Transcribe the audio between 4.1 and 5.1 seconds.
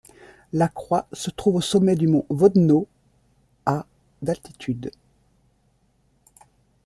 d'altitude.